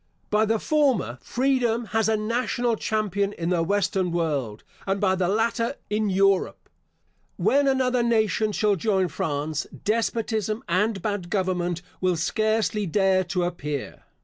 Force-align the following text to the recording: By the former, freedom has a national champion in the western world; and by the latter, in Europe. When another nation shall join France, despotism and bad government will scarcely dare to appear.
By 0.31 0.45
the 0.45 0.57
former, 0.57 1.19
freedom 1.21 1.85
has 1.93 2.09
a 2.09 2.17
national 2.17 2.75
champion 2.75 3.33
in 3.33 3.49
the 3.49 3.61
western 3.61 4.11
world; 4.11 4.63
and 4.87 4.99
by 4.99 5.13
the 5.13 5.27
latter, 5.27 5.75
in 5.91 6.09
Europe. 6.09 6.67
When 7.37 7.67
another 7.67 8.01
nation 8.01 8.51
shall 8.51 8.75
join 8.75 9.09
France, 9.09 9.67
despotism 9.83 10.63
and 10.67 11.03
bad 11.03 11.29
government 11.29 11.83
will 12.01 12.15
scarcely 12.15 12.87
dare 12.87 13.23
to 13.25 13.43
appear. 13.43 14.01